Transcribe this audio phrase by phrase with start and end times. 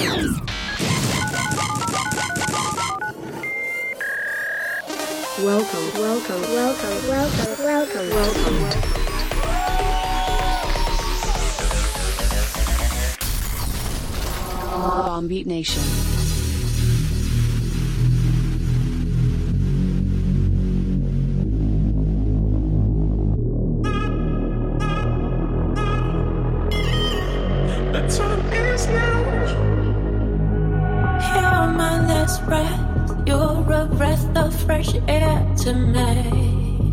[0.00, 0.40] Welcome,
[6.00, 8.80] welcome, welcome, welcome, welcome, welcome.
[14.70, 16.19] Bombeat Nation.
[35.60, 36.92] to me.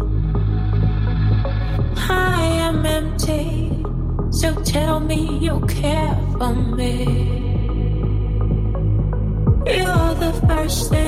[2.10, 3.84] I am empty,
[4.30, 7.06] so tell me you care for me.
[9.66, 11.07] You're the first thing.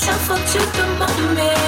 [0.00, 1.59] yourself up to the moment.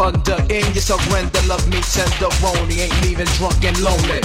[0.00, 1.40] under in you surrender.
[1.46, 4.20] Love me tenderoni, ain't leaving drunk and lonely.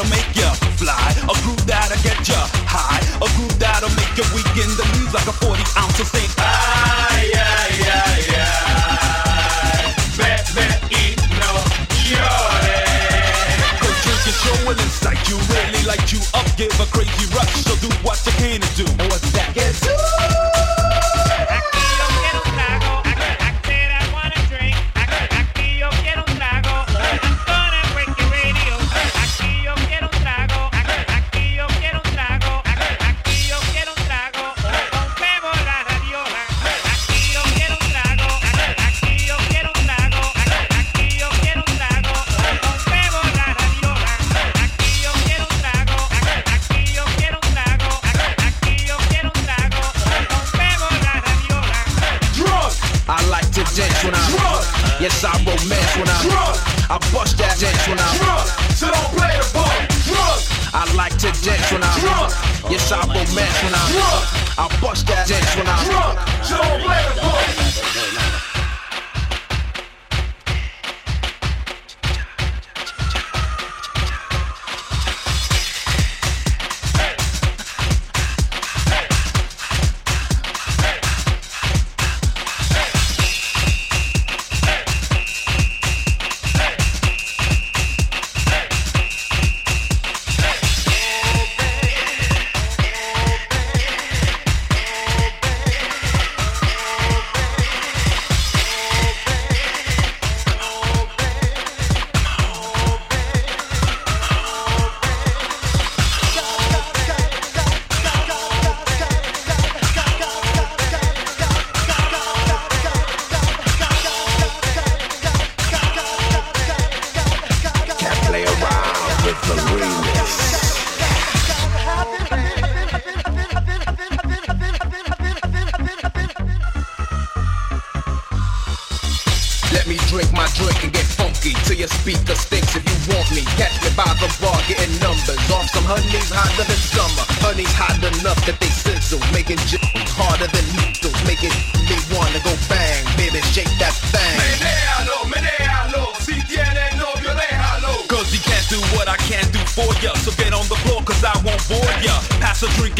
[0.00, 2.34] that'll make you fly, a groove that'll get you
[2.64, 6.06] high, a groove that'll make you weak in the knees like a 40 ounce of
[6.06, 6.69] St.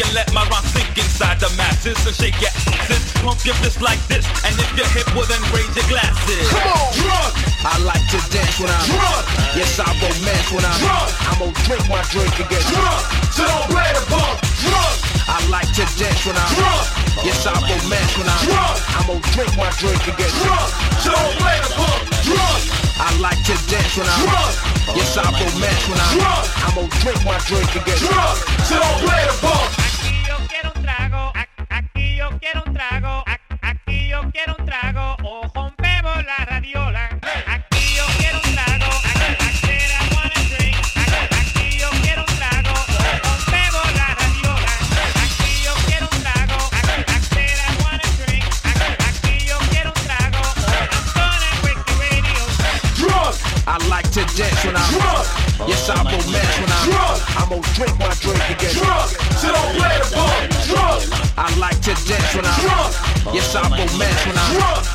[0.01, 1.97] and let my rhyme sink inside the masses.
[2.01, 5.41] So shake your asses, pump your fist like this, and if you're hip, well then
[5.53, 6.45] raise your glasses.
[6.49, 7.31] Come on, drunk.
[7.61, 9.23] I like to dance when I'm drunk.
[9.53, 11.09] Yes, I romance when I'm drunk.
[11.29, 13.01] I'm gonna drink my drink and get drunk.
[13.37, 14.35] So don't play the punk.
[14.65, 14.95] Drunk.
[15.29, 16.85] I like to dance when I'm drunk.
[17.21, 18.77] Yes, I romance when I'm drunk.
[18.97, 20.69] I'm gonna drink my drink and get drunk.
[21.05, 22.01] So don't play the punk.
[22.25, 22.61] Drunk.
[22.97, 24.71] I like to dance when I'm drunk.
[24.95, 26.45] Yes, I romance when I'm drunk.
[26.65, 28.37] I'm gonna drink my drink again, drunk.
[28.65, 29.80] So don't play the punk.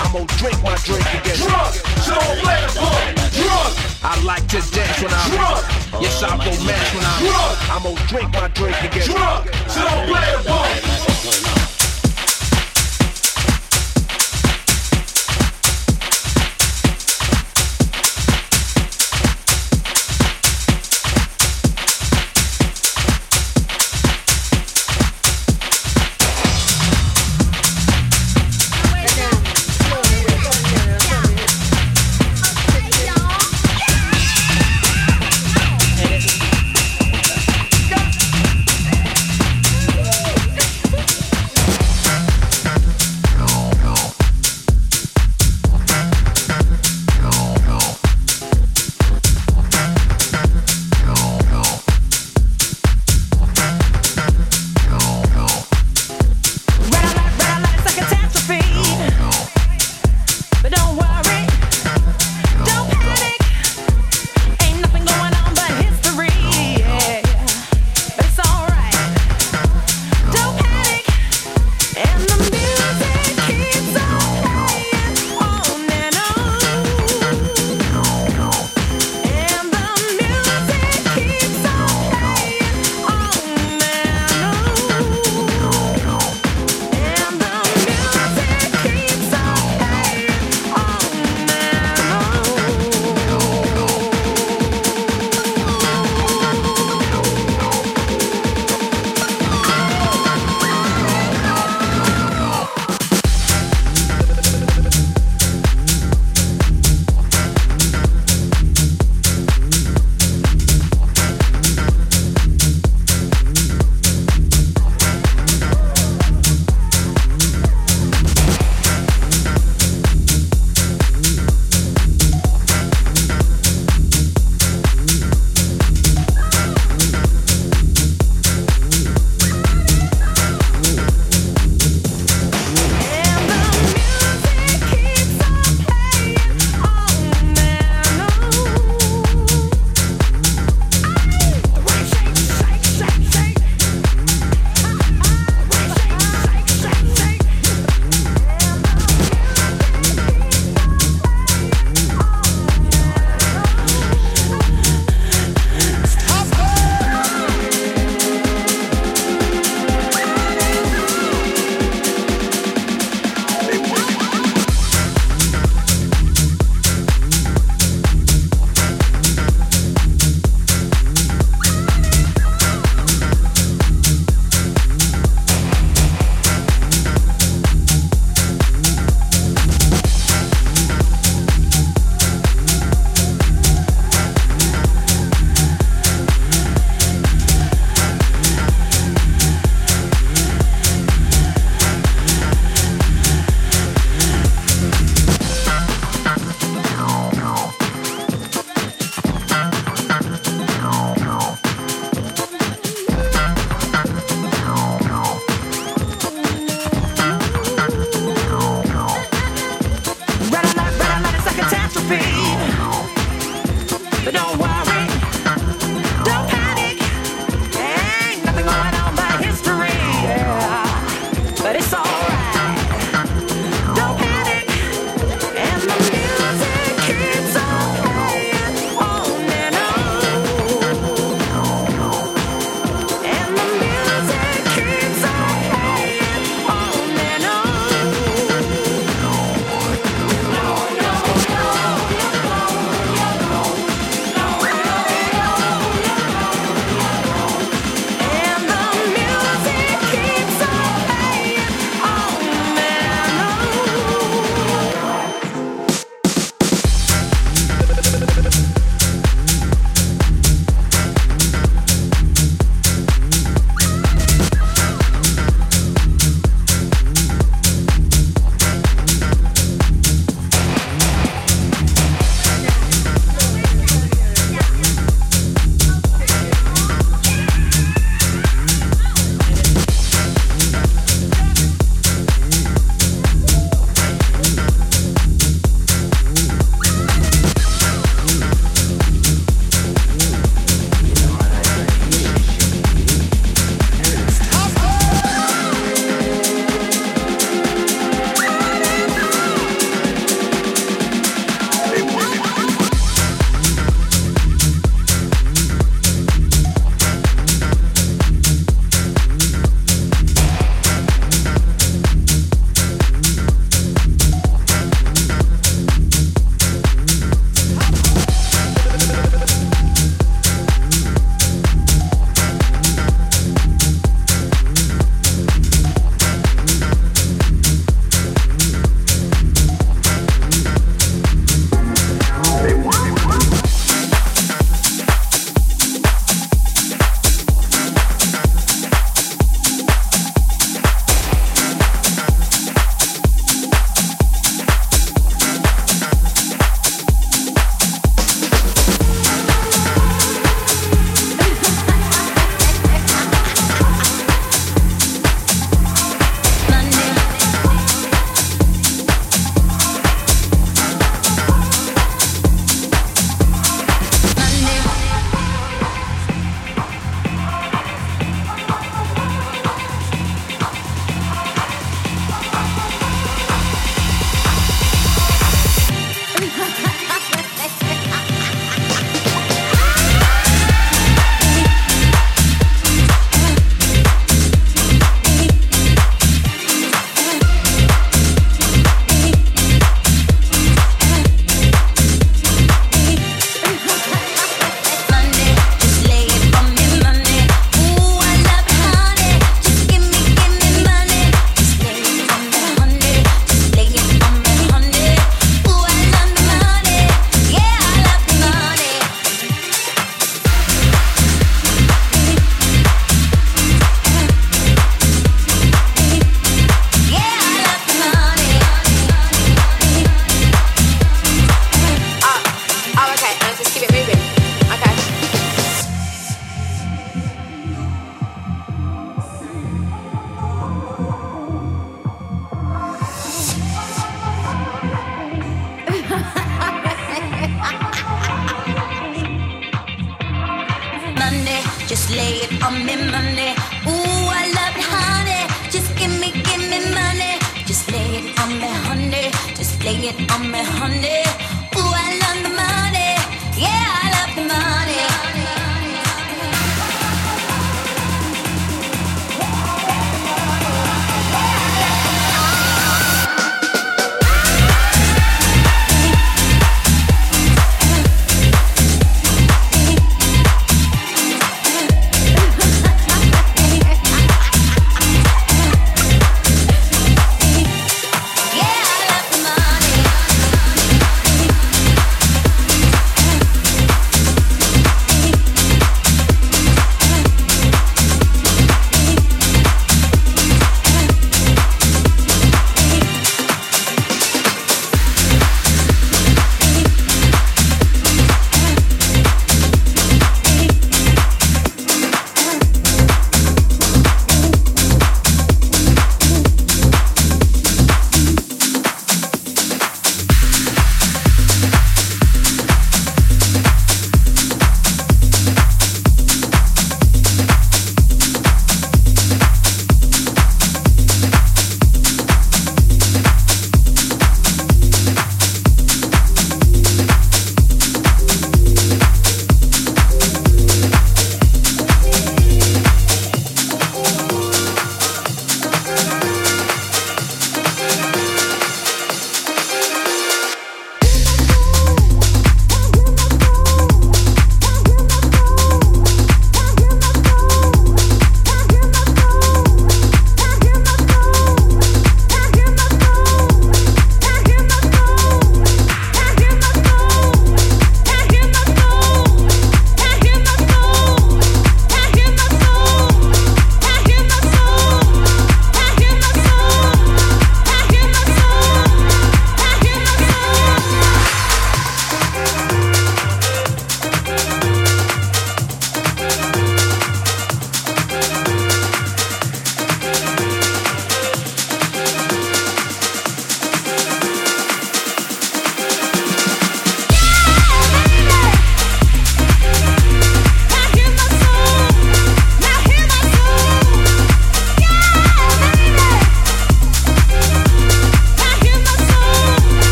[0.00, 1.36] I'm gonna drink my drink again.
[1.36, 1.74] Drunk,
[2.06, 3.16] don't play the part.
[3.34, 3.88] Drunk.
[4.02, 5.64] I like to dance when I'm drunk.
[6.00, 7.70] Yes, I romance when I'm drunk.
[7.70, 9.06] I'm gonna drink my drink again.
[9.06, 10.87] Drunk, don't play the part.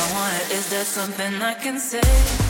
[0.00, 2.47] I want it, is there something I can say?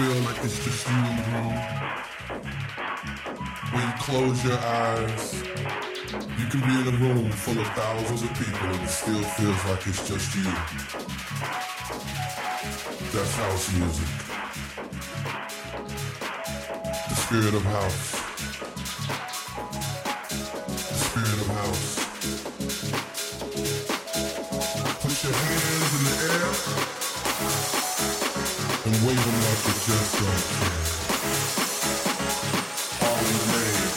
[0.00, 1.56] Feel like it's just you in the room.
[3.72, 5.42] When you close your eyes,
[6.38, 9.64] you can be in a room full of thousands of people and it still feels
[9.66, 10.44] like it's just you.
[13.12, 14.08] That's house music.
[17.08, 18.19] The spirit of house.
[29.90, 30.02] All in
[33.38, 33.90] the name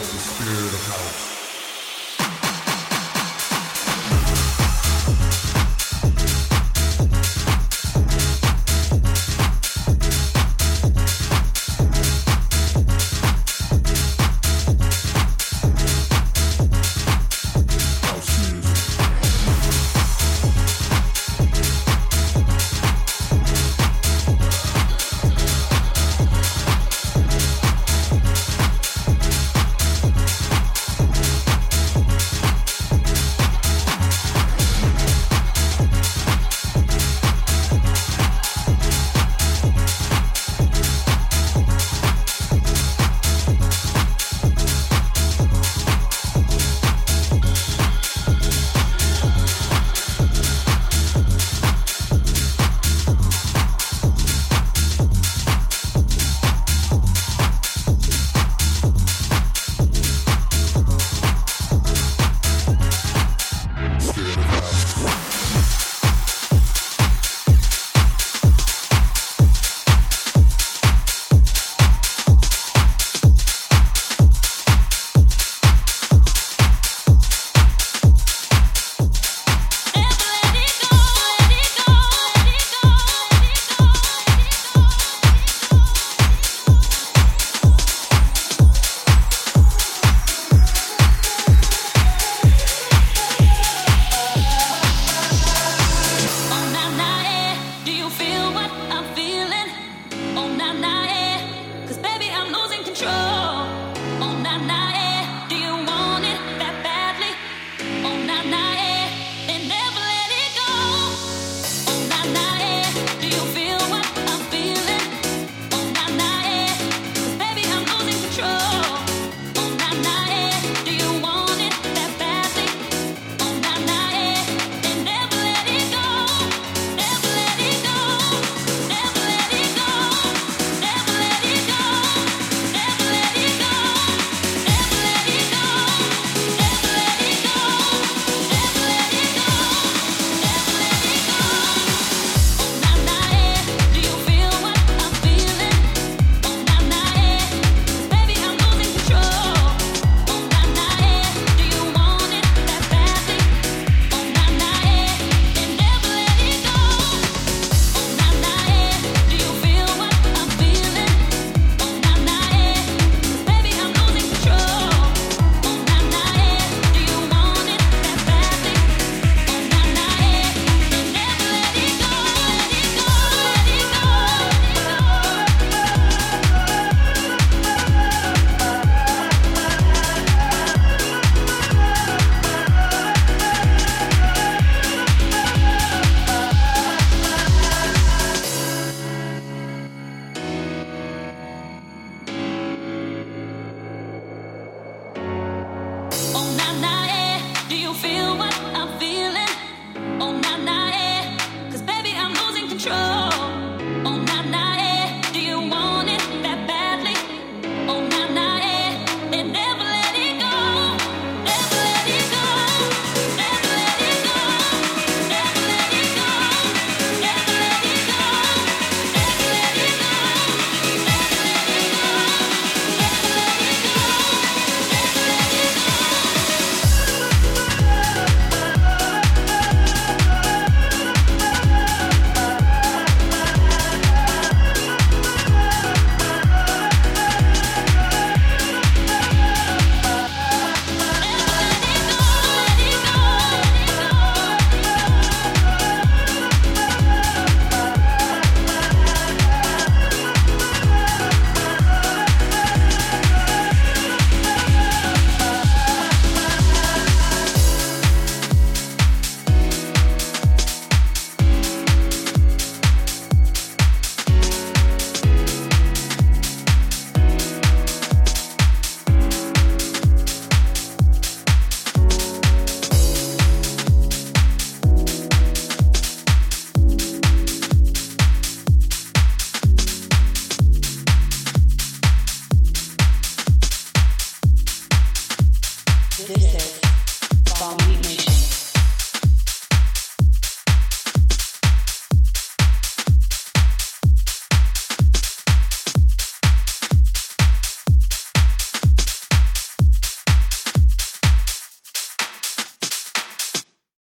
[0.00, 1.31] of the spirit of house.